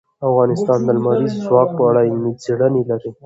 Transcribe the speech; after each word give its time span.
افغانستان 0.29 0.79
د 0.83 0.87
لمریز 0.97 1.33
ځواک 1.45 1.69
په 1.77 1.83
اړه 1.89 1.99
علمي 2.07 2.33
څېړنې 2.43 2.81
لري. 2.89 3.11